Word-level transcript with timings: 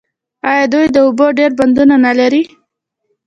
آیا 0.49 0.65
دوی 0.73 0.85
د 0.95 0.97
اوبو 1.05 1.25
ډیر 1.39 1.51
بندونه 1.59 1.95
نلري؟ 2.05 2.43